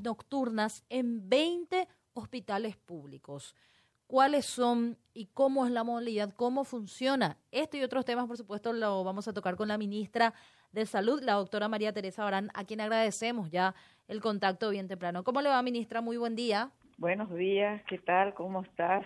[0.00, 3.54] nocturnas en 20 hospitales públicos.
[4.06, 6.34] ¿Cuáles son y cómo es la modalidad?
[6.34, 7.36] ¿Cómo funciona?
[7.52, 10.34] Este y otros temas, por supuesto, lo vamos a tocar con la ministra
[10.72, 13.74] de Salud, la doctora María Teresa Barán, a quien agradecemos ya
[14.08, 15.22] el contacto bien temprano.
[15.22, 16.00] ¿Cómo le va, ministra?
[16.00, 16.70] Muy buen día.
[16.98, 18.34] Buenos días, ¿qué tal?
[18.34, 19.04] ¿Cómo estás?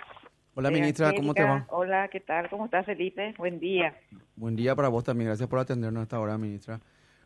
[0.54, 1.66] Hola, ministra, ¿cómo te va?
[1.68, 2.48] Hola, ¿qué tal?
[2.48, 3.34] ¿Cómo estás, Felipe?
[3.36, 3.94] Buen día.
[4.36, 5.28] Buen día para vos también.
[5.28, 6.80] Gracias por atendernos a esta hora, ministra.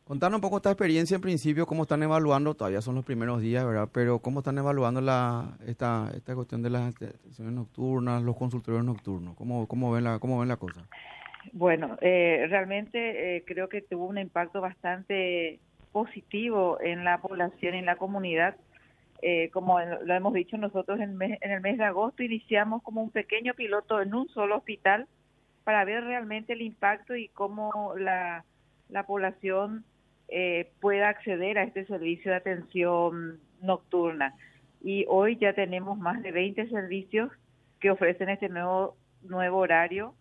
[0.08, 3.62] Contanos un poco esta experiencia en principio, cómo están evaluando, todavía son los primeros días,
[3.66, 3.90] ¿verdad?
[3.92, 9.36] Pero cómo están evaluando la, esta, esta cuestión de las atenciones nocturnas, los consultorios nocturnos,
[9.36, 10.88] cómo, cómo, ven, la, cómo ven la cosa.
[11.52, 15.60] Bueno, eh, realmente eh, creo que tuvo un impacto bastante
[15.92, 18.56] positivo en la población y en la comunidad.
[19.20, 23.10] Eh, como lo hemos dicho nosotros en, en el mes de agosto, iniciamos como un
[23.10, 25.06] pequeño piloto en un solo hospital
[25.64, 28.46] para ver realmente el impacto y cómo la,
[28.88, 29.84] la población
[30.28, 34.34] eh, pueda acceder a este servicio de atención nocturna.
[34.82, 37.32] Y hoy ya tenemos más de 20 servicios
[37.80, 40.14] que ofrecen este nuevo, nuevo horario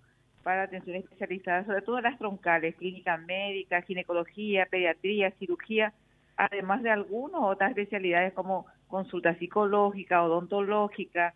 [0.43, 5.93] para atención especializada, sobre todo las troncales, clínica médica, ginecología, pediatría, cirugía,
[6.37, 11.33] además de algunas otras especialidades como consulta psicológica, odontológica,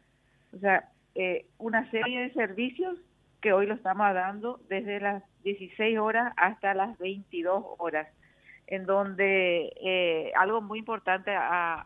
[0.54, 2.98] o sea, eh, una serie de servicios
[3.42, 8.08] que hoy lo estamos dando desde las 16 horas hasta las 22 horas
[8.72, 11.86] en donde eh, algo muy importante a,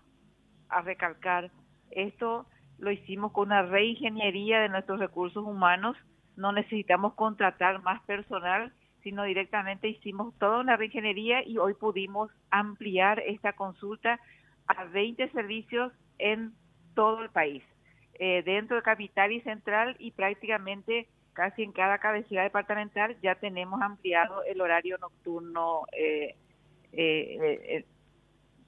[0.83, 1.49] recalcar,
[1.89, 2.45] esto
[2.77, 5.97] lo hicimos con una reingeniería de nuestros recursos humanos,
[6.35, 13.19] no necesitamos contratar más personal, sino directamente hicimos toda una reingeniería y hoy pudimos ampliar
[13.25, 14.19] esta consulta
[14.67, 16.53] a 20 servicios en
[16.93, 17.63] todo el país,
[18.19, 23.81] eh, dentro de Capital y Central y prácticamente casi en cada cabecera departamental ya tenemos
[23.81, 26.35] ampliado el horario nocturno eh,
[26.97, 27.85] eh, eh,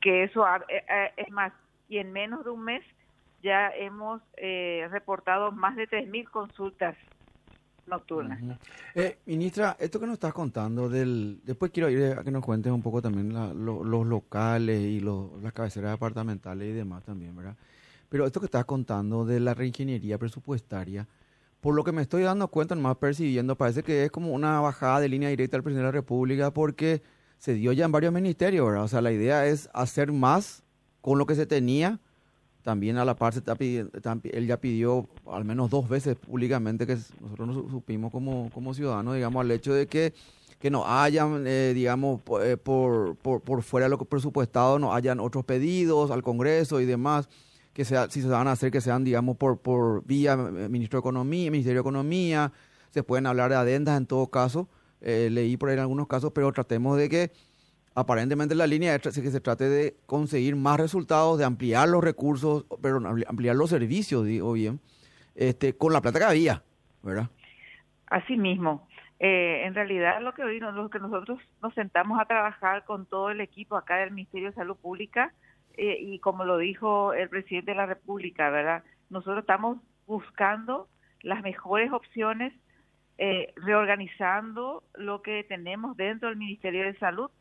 [0.01, 1.53] que eso eh, es más,
[1.87, 2.83] y en menos de un mes
[3.41, 4.21] ya hemos
[4.89, 6.95] reportado más de 3.000 consultas
[7.85, 8.39] nocturnas.
[9.25, 12.81] ministra, esto que nos estás contando, del después quiero ir a que nos cuentes un
[12.81, 17.55] poco también los locales y las cabeceras departamentales y demás también, ¿verdad?
[18.09, 21.07] Pero esto que estás contando de la reingeniería presupuestaria,
[21.61, 24.99] por lo que me estoy dando cuenta, más percibiendo, parece que es como una bajada
[24.99, 27.01] de línea directa al presidente de la República porque
[27.37, 28.67] se dio ya en varios ministerios.
[28.77, 30.63] O sea, la idea es hacer más
[31.01, 31.99] con lo que se tenía.
[32.63, 33.91] También a la par, se está pidiendo,
[34.23, 39.15] él ya pidió al menos dos veces públicamente que nosotros nos supimos como, como ciudadanos,
[39.15, 40.13] digamos, al hecho de que,
[40.59, 45.21] que no hayan, eh, digamos, eh, por, por, por, fuera de lo presupuestado, no hayan
[45.21, 47.29] otros pedidos al Congreso y demás,
[47.71, 50.97] que sea, si se van a hacer, que sean, digamos, por, por vía eh, Ministro
[50.97, 52.51] de Economía, Ministerio de Economía,
[52.89, 54.67] se pueden hablar de adendas en todo caso,
[55.01, 57.31] eh, leí por ahí en algunos casos, pero tratemos de que
[57.95, 62.65] aparentemente la línea es que se trate de conseguir más resultados, de ampliar los recursos,
[62.81, 62.97] pero
[63.27, 64.79] ampliar los servicios, digo bien,
[65.35, 66.63] este, con la plata que había,
[67.01, 67.29] ¿verdad?
[68.07, 68.87] Así mismo.
[69.19, 73.31] Eh, en realidad lo que hoy lo que nosotros nos sentamos a trabajar con todo
[73.31, 75.33] el equipo acá del Ministerio de Salud Pública
[75.75, 78.83] eh, y como lo dijo el presidente de la República, ¿verdad?
[79.09, 80.87] Nosotros estamos buscando
[81.21, 82.53] las mejores opciones
[83.17, 87.31] eh, reorganizando lo que tenemos dentro del Ministerio de Salud,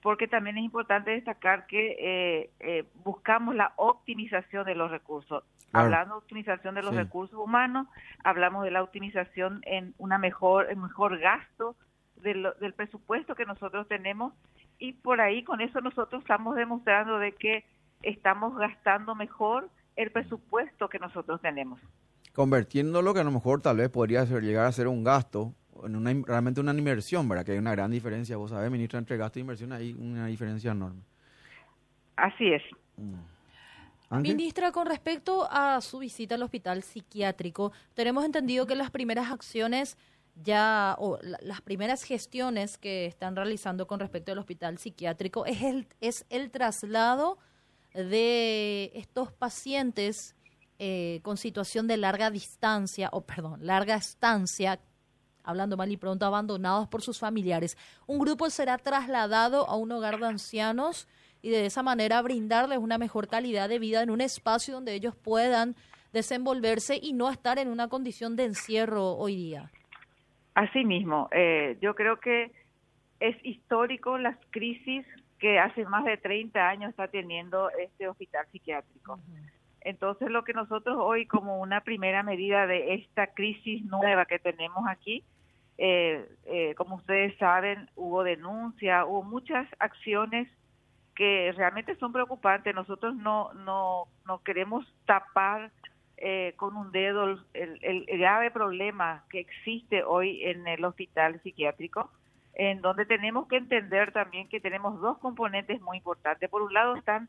[0.00, 5.42] porque también es importante destacar que eh, eh, buscamos la optimización de los recursos.
[5.72, 7.88] Hablando de optimización de los recursos humanos,
[8.24, 11.76] hablamos de la optimización en una mejor, en mejor gasto
[12.22, 14.32] del, del presupuesto que nosotros tenemos
[14.78, 17.64] y por ahí con eso nosotros estamos demostrando de que
[18.02, 21.80] estamos gastando mejor el presupuesto que nosotros tenemos
[22.36, 25.96] convirtiéndolo que a lo mejor tal vez podría ser, llegar a ser un gasto, en
[25.96, 27.46] una, realmente una inversión, ¿verdad?
[27.46, 30.72] Que hay una gran diferencia, vos sabés, ministra, entre gasto e inversión hay una diferencia
[30.72, 31.00] enorme.
[32.14, 32.62] Así es.
[32.98, 34.20] Mm.
[34.20, 39.96] Ministra, con respecto a su visita al hospital psiquiátrico, tenemos entendido que las primeras acciones
[40.34, 45.88] ya, o las primeras gestiones que están realizando con respecto al hospital psiquiátrico es el,
[46.02, 47.38] es el traslado
[47.94, 50.36] de estos pacientes
[50.78, 54.78] eh, con situación de larga distancia, o perdón, larga estancia,
[55.42, 57.78] hablando mal y pronto, abandonados por sus familiares.
[58.06, 61.08] Un grupo será trasladado a un hogar de ancianos
[61.40, 65.14] y de esa manera brindarles una mejor calidad de vida en un espacio donde ellos
[65.16, 65.76] puedan
[66.12, 69.70] desenvolverse y no estar en una condición de encierro hoy día.
[70.54, 72.50] Así mismo, eh, yo creo que
[73.20, 75.06] es histórico las crisis
[75.38, 79.18] que hace más de 30 años está teniendo este hospital psiquiátrico.
[79.86, 84.84] Entonces, lo que nosotros hoy, como una primera medida de esta crisis nueva que tenemos
[84.88, 85.22] aquí,
[85.78, 90.48] eh, eh, como ustedes saben, hubo denuncia, hubo muchas acciones
[91.14, 92.74] que realmente son preocupantes.
[92.74, 95.70] Nosotros no, no, no queremos tapar
[96.16, 102.10] eh, con un dedo el, el, grave problema que existe hoy en el hospital psiquiátrico,
[102.54, 106.50] en donde tenemos que entender también que tenemos dos componentes muy importantes.
[106.50, 107.28] Por un lado están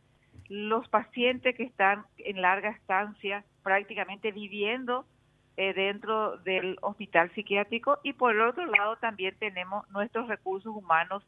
[0.49, 5.05] los pacientes que están en larga estancia, prácticamente viviendo
[5.57, 11.23] eh, dentro del hospital psiquiátrico, y por el otro lado también tenemos nuestros recursos humanos,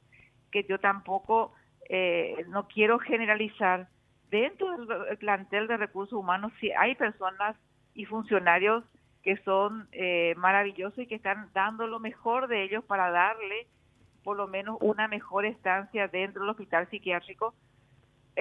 [0.51, 1.54] que yo tampoco
[1.89, 3.88] eh, no quiero generalizar.
[4.30, 7.56] Dentro del plantel de recursos humanos, sí hay personas
[7.95, 8.83] y funcionarios
[9.24, 13.68] que son eh, maravillosos y que están dando lo mejor de ellos para darle
[14.24, 17.54] por lo menos una mejor estancia dentro del hospital psiquiátrico.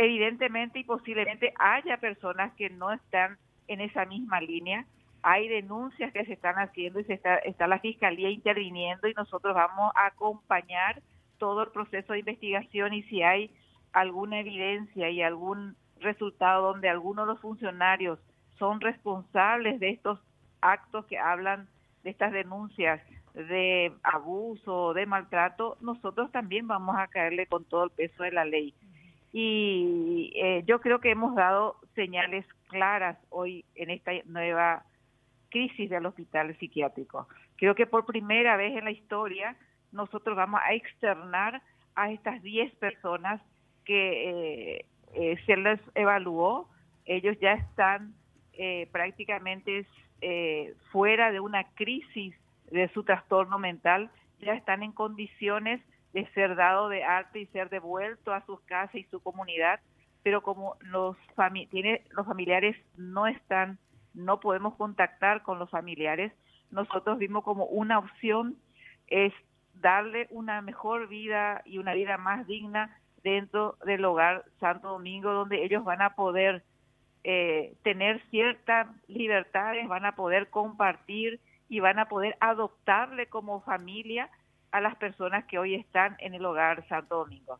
[0.00, 3.36] Evidentemente y posiblemente haya personas que no están
[3.66, 4.86] en esa misma línea.
[5.24, 9.56] Hay denuncias que se están haciendo y se está, está la fiscalía interviniendo y nosotros
[9.56, 11.02] vamos a acompañar
[11.38, 13.50] todo el proceso de investigación y si hay
[13.92, 18.20] alguna evidencia y algún resultado donde algunos de los funcionarios
[18.56, 20.20] son responsables de estos
[20.60, 21.66] actos que hablan
[22.04, 23.00] de estas denuncias
[23.34, 28.44] de abuso, de maltrato, nosotros también vamos a caerle con todo el peso de la
[28.44, 28.74] ley.
[29.32, 34.84] Y eh, yo creo que hemos dado señales claras hoy en esta nueva
[35.50, 37.28] crisis del hospital psiquiátrico.
[37.56, 39.56] Creo que por primera vez en la historia
[39.92, 41.62] nosotros vamos a externar
[41.94, 43.40] a estas 10 personas
[43.84, 46.68] que eh, eh, se les evaluó.
[47.06, 48.14] Ellos ya están
[48.52, 49.86] eh, prácticamente
[50.90, 52.34] fuera de una crisis
[52.72, 54.10] de su trastorno mental,
[54.40, 55.80] ya están en condiciones
[56.12, 59.80] de ser dado de arte y ser devuelto a sus casas y su comunidad,
[60.22, 61.16] pero como los,
[61.70, 63.78] tiene, los familiares no están,
[64.14, 66.32] no podemos contactar con los familiares,
[66.70, 68.56] nosotros vimos como una opción
[69.06, 69.32] es
[69.74, 75.64] darle una mejor vida y una vida más digna dentro del hogar Santo Domingo, donde
[75.64, 76.62] ellos van a poder
[77.24, 84.30] eh, tener ciertas libertades, van a poder compartir y van a poder adoptarle como familia
[84.70, 87.58] a las personas que hoy están en el hogar Santo Domingo.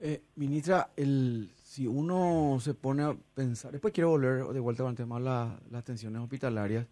[0.00, 4.90] Eh, ministra, el, si uno se pone a pensar, después quiero volver de vuelta con
[4.90, 5.24] el tema de
[5.70, 6.86] las tensiones hospitalarias,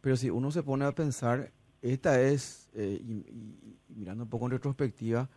[0.00, 1.52] pero si uno se pone a pensar
[1.82, 5.28] esta es, eh, y, mirando un poco en retrospectiva,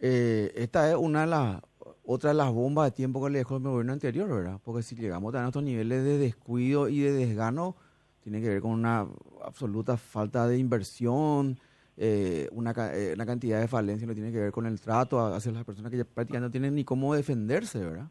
[0.00, 1.62] eh, esta es una de las,
[2.04, 4.60] otra de las bombas de tiempo que le dejó el gobierno anterior, ¿verdad?
[4.64, 7.76] Porque si llegamos a estos niveles de descuido y de desgano,
[8.22, 9.06] tiene que ver con una
[9.44, 11.58] absoluta falta de inversión,
[11.98, 12.74] eh, una,
[13.14, 15.98] una, cantidad de falencia, no tiene que ver con el trato hacia las personas que
[15.98, 18.08] ya prácticamente no tienen ni cómo defenderse, ¿verdad?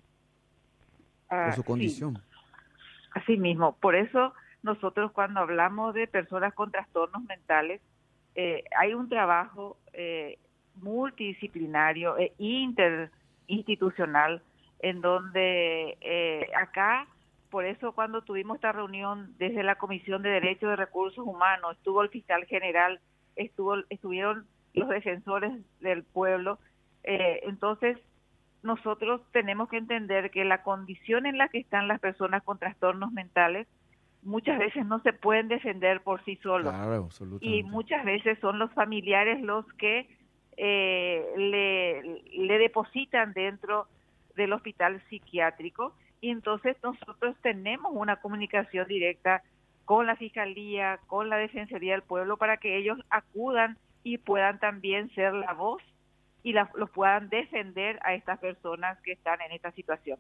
[1.28, 2.22] por ah, su condición.
[3.12, 7.82] Así mismo, por eso nosotros cuando hablamos de personas con trastornos mentales,
[8.36, 10.38] eh, hay un trabajo eh,
[10.76, 14.42] multidisciplinario e interinstitucional
[14.80, 17.08] en donde eh, acá,
[17.50, 22.04] por eso cuando tuvimos esta reunión desde la Comisión de Derechos de Recursos Humanos, estuvo
[22.04, 23.00] el fiscal general,
[23.38, 26.60] estuvo, estuvieron los defensores del pueblo,
[27.04, 27.98] entonces
[28.64, 33.12] nosotros tenemos que entender que la condición en la que están las personas con trastornos
[33.12, 33.68] mentales
[34.24, 36.74] muchas veces no se pueden defender por sí solos.
[37.40, 40.10] y muchas veces son los familiares los que
[40.58, 43.88] eh, le, le depositan dentro
[44.36, 49.44] del hospital psiquiátrico y entonces nosotros tenemos una comunicación directa
[49.88, 55.10] con la Fiscalía, con la Defensoría del Pueblo para que ellos acudan y puedan también
[55.16, 55.82] ser la voz
[56.44, 60.20] y los puedan defender a estas personas que están en esta situación.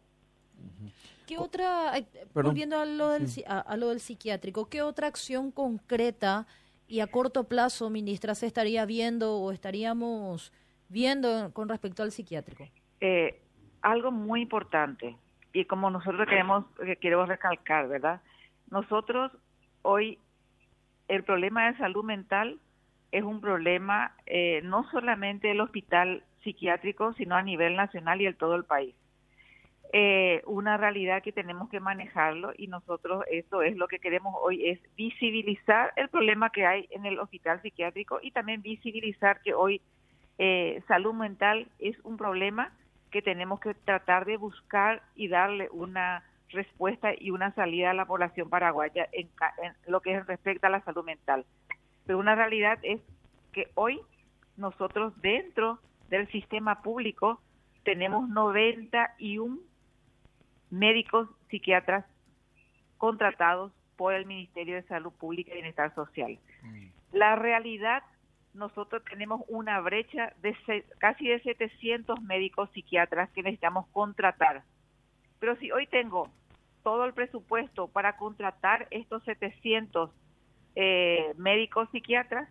[1.28, 1.92] ¿Qué otra,
[2.34, 6.48] volviendo a lo, del, a, lo del psiquiátrico, qué otra acción concreta
[6.88, 10.54] y a corto plazo, ministra, se estaría viendo o estaríamos
[10.88, 12.64] viendo con respecto al psiquiátrico?
[13.02, 13.42] Eh,
[13.82, 15.18] algo muy importante
[15.52, 16.64] y como nosotros queremos,
[17.02, 18.22] queremos recalcar, ¿verdad?
[18.72, 19.34] Nosotros
[19.81, 20.19] hoy
[21.07, 22.60] el problema de salud mental
[23.12, 28.36] es un problema eh, no solamente del hospital psiquiátrico, sino a nivel nacional y en
[28.36, 28.96] todo el país.
[29.93, 34.67] Eh, una realidad que tenemos que manejarlo y nosotros eso es lo que queremos hoy
[34.67, 39.81] es visibilizar el problema que hay en el hospital psiquiátrico y también visibilizar que hoy
[40.39, 42.74] eh, salud mental es un problema
[43.12, 48.06] que tenemos que tratar de buscar y darle una respuesta y una salida a la
[48.06, 49.30] población paraguaya en,
[49.63, 51.46] en lo que respecta a la salud mental.
[52.06, 53.01] Pero una realidad es
[53.51, 54.00] que hoy
[54.56, 57.42] nosotros dentro del sistema público
[57.84, 59.60] tenemos 91
[60.70, 62.06] médicos psiquiatras
[62.98, 66.39] contratados por el Ministerio de Salud Pública y Bienestar Social.
[66.62, 66.88] Mm.
[67.13, 68.04] La realidad
[68.54, 70.56] nosotros tenemos una brecha de
[70.98, 74.63] casi de 700 médicos psiquiatras que necesitamos contratar.
[75.39, 76.29] Pero si hoy tengo
[76.84, 80.10] todo el presupuesto para contratar estos 700
[80.75, 82.50] eh, médicos psiquiatras,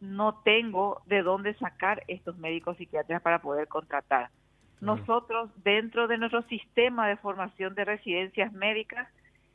[0.00, 4.30] no tengo de dónde sacar estos médicos psiquiatras para poder contratar.
[4.80, 9.08] Nosotros, dentro de nuestro sistema de formación de residencias médicas,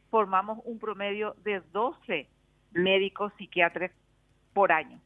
[0.09, 2.27] formamos un promedio de 12
[2.73, 3.91] médicos psiquiatras
[4.53, 4.99] por año.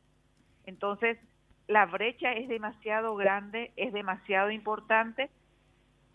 [0.65, 1.19] Entonces,
[1.67, 5.29] la brecha es demasiado grande, es demasiado importante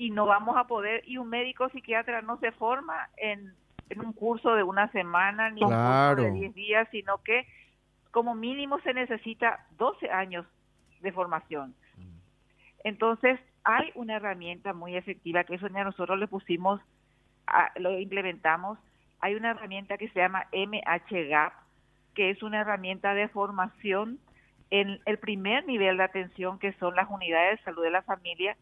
[0.03, 3.55] y no vamos a poder, y un médico psiquiatra no se forma en,
[3.97, 7.47] un curso de una semana ni un curso de 10 días, sino que
[8.11, 10.45] como mínimo se necesita 12 años
[11.03, 11.77] de formación.
[12.83, 16.81] Entonces, hay una herramienta muy efectiva que eso ya nosotros le pusimos,
[17.77, 18.81] lo implementamos.
[19.21, 21.53] Hay una herramienta que se llama MHGAP,
[22.17, 24.19] que es una herramienta de formación
[24.71, 28.57] en el primer nivel de atención, que son las unidades de salud de la familia.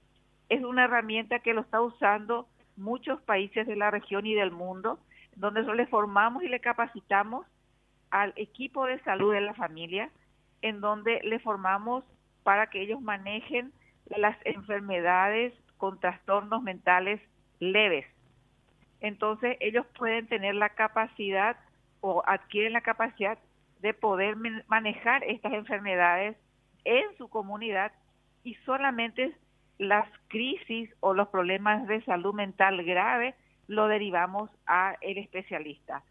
[0.51, 4.99] Es una herramienta que lo está usando muchos países de la región y del mundo,
[5.37, 7.47] donde le formamos y le capacitamos
[8.11, 10.11] al equipo de salud de la familia,
[10.61, 12.05] en donde le formamos
[12.43, 13.73] para que ellos manejen
[14.07, 17.21] las enfermedades con trastornos mentales
[17.61, 18.05] leves.
[19.01, 21.57] Entonces ellos pueden tener la capacidad
[22.01, 23.39] o adquieren la capacidad
[23.81, 26.37] de poder manejar estas enfermedades
[26.85, 27.93] en su comunidad
[28.43, 29.33] y solamente
[29.81, 33.35] las crisis o los problemas de salud mental grave
[33.67, 36.03] lo derivamos a el especialista.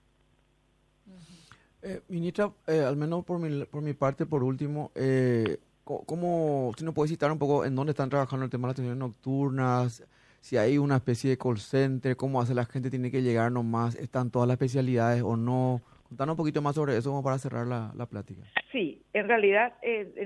[1.83, 6.83] Eh, ministra, eh, al menos por mi, por mi parte, por último, eh, ¿cómo, si
[6.83, 10.03] nos puede citar un poco en dónde están trabajando el tema de las atenciones nocturnas?
[10.41, 13.93] Si hay una especie de call center, cómo hace la gente, tiene que llegar nomás,
[13.95, 15.81] están todas las especialidades o no.
[16.07, 18.41] Contanos un poquito más sobre eso como para cerrar la, la plática.
[18.71, 19.75] Sí, en realidad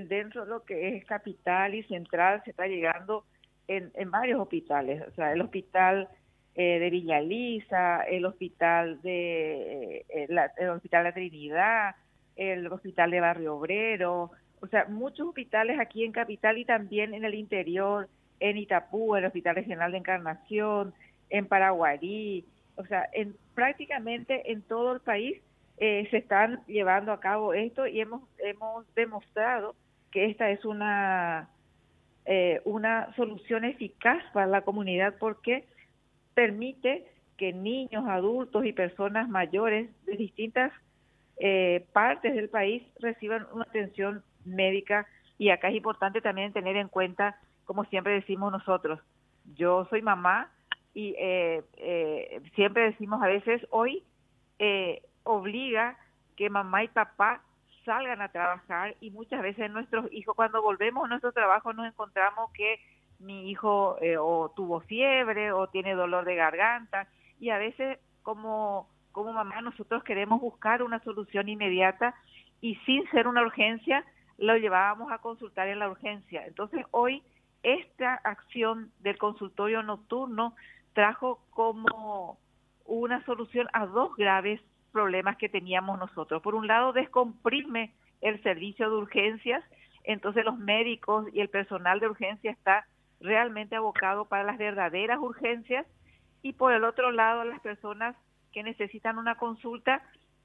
[0.08, 3.26] dentro de lo que es capital y central se está llegando
[3.68, 5.02] en, en varios hospitales.
[5.08, 6.08] O sea, el hospital
[6.54, 11.96] eh, de Villa Lisa, el hospital de eh, la, el hospital la Trinidad,
[12.36, 14.30] el hospital de Barrio Obrero,
[14.60, 18.08] o sea, muchos hospitales aquí en Capital y también en el interior,
[18.40, 20.94] en Itapú, el Hospital Regional de Encarnación,
[21.28, 22.44] en Paraguarí,
[22.76, 25.40] o sea, en prácticamente en todo el país
[25.78, 29.74] eh, se están llevando a cabo esto y hemos hemos demostrado
[30.12, 31.48] que esta es una
[32.64, 35.66] una solución eficaz para la comunidad porque
[36.34, 40.72] permite que niños, adultos y personas mayores de distintas
[41.38, 45.06] eh, partes del país reciban una atención médica.
[45.38, 49.00] Y acá es importante también tener en cuenta, como siempre decimos nosotros,
[49.56, 50.50] yo soy mamá
[50.94, 54.04] y eh, eh, siempre decimos a veces hoy
[55.24, 55.98] obliga
[56.36, 57.42] que mamá y papá
[57.84, 62.50] salgan a trabajar y muchas veces nuestros hijos cuando volvemos a nuestro trabajo nos encontramos
[62.52, 62.80] que
[63.18, 67.08] mi hijo eh, o tuvo fiebre o tiene dolor de garganta
[67.40, 72.16] y a veces como como mamá nosotros queremos buscar una solución inmediata
[72.60, 74.04] y sin ser una urgencia
[74.38, 76.44] lo llevábamos a consultar en la urgencia.
[76.46, 77.22] Entonces hoy
[77.62, 80.56] esta acción del consultorio nocturno
[80.94, 82.38] trajo como
[82.84, 84.60] una solución a dos graves
[84.94, 86.40] problemas que teníamos nosotros.
[86.40, 89.62] Por un lado, descomprime el servicio de urgencias,
[90.04, 92.86] entonces los médicos y el personal de urgencia está
[93.20, 95.84] realmente abocado para las verdaderas urgencias
[96.42, 98.14] y por el otro lado las personas
[98.52, 100.02] que necesitan una consulta,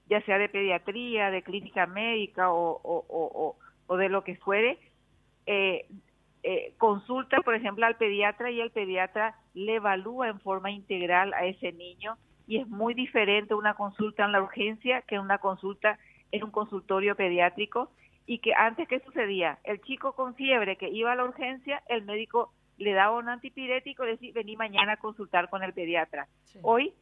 [0.08, 3.56] ya sea de pediatría, de clínica médica o, o,
[3.88, 4.79] o, de lo que fuere,
[5.46, 5.86] eh,
[6.41, 11.46] eh, consulta, por ejemplo, al pediatra y el pediatra le evalúa en forma integral a
[11.46, 12.18] ese niño
[12.50, 16.00] y es muy diferente una consulta en la urgencia que una consulta
[16.32, 17.91] en un consultorio pediátrico.
[18.25, 22.06] Y que antes que sucedía, el chico con fiebre que iba a la urgencia, el
[22.06, 26.27] médico le daba un antipirético y decía, vení mañana a consultar con el pediatra.
[26.63, 26.94] Hoy,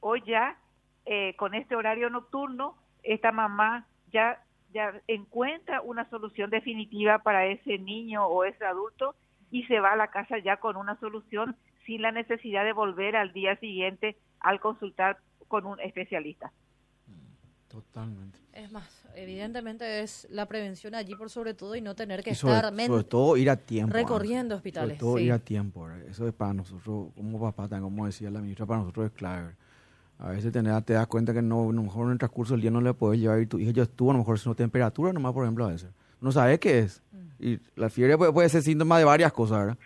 [0.00, 0.58] hoy ya,
[1.04, 7.78] eh, con este horario nocturno, esta mamá ya, ya encuentra una solución definitiva para ese
[7.78, 9.14] niño o ese adulto
[9.52, 13.14] y se va a la casa ya con una solución sin la necesidad de volver
[13.14, 16.52] al día siguiente al consultar con un especialista.
[17.68, 18.38] Totalmente.
[18.52, 22.72] Es más, evidentemente es la prevención allí por sobre todo y no tener que estar
[22.72, 24.98] sobre todo ir a tiempo recorriendo hospitales.
[24.98, 25.90] Sobre todo ir a tiempo.
[26.08, 29.56] Eso es para nosotros, como papá, como decía la ministra, para nosotros es clave.
[30.18, 32.62] A veces te, te das cuenta que no, a lo mejor en el transcurso del
[32.62, 35.12] día no le puedes llevar y tu hija ya estuvo, a lo mejor sino temperatura
[35.12, 35.90] nomás, por ejemplo, a veces.
[36.20, 37.02] No sabe qué es.
[37.10, 37.44] Mm.
[37.44, 39.78] Y la fiebre puede, puede ser síntoma de varias cosas, ¿verdad?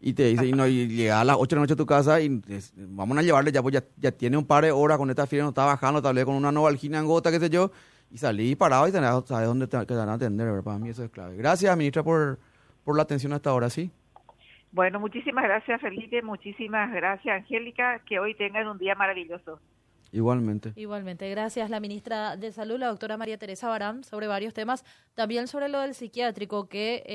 [0.00, 1.86] Y te dice, y, no, y llega a las 8 de la noche a tu
[1.86, 2.40] casa y
[2.76, 5.44] vamos a llevarle, ya, pues ya, ya tiene un par de horas con esta fiebre,
[5.44, 7.70] no está bajando, tal vez con una novalgina en gota, qué sé yo,
[8.10, 10.64] y salís parado y tenés, sabes dónde te, te van a atender, ¿verdad?
[10.64, 11.36] Para mí eso es clave.
[11.36, 12.38] Gracias, ministra, por,
[12.84, 13.90] por la atención hasta ahora, ¿sí?
[14.76, 16.20] Bueno, muchísimas gracias, Felipe.
[16.20, 18.00] Muchísimas gracias, Angélica.
[18.00, 19.58] Que hoy tengan un día maravilloso.
[20.12, 20.72] Igualmente.
[20.76, 21.30] Igualmente.
[21.30, 24.84] Gracias, la ministra de Salud, la doctora María Teresa Barán, sobre varios temas.
[25.14, 27.14] También sobre lo del psiquiátrico, que ella